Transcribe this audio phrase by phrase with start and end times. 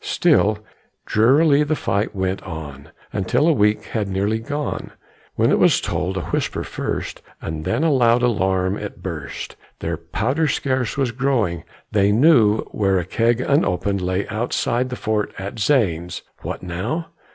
[0.03, 0.57] Still,
[1.05, 4.93] drearily the fight went on Until a week had nearly gone,
[5.35, 9.97] When it was told a whisper first, And then in loud alarm it burst Their
[9.97, 15.59] powder scarce was growing; they Knew where a keg unopened lay Outside the fort at
[15.59, 17.09] Zane's what now?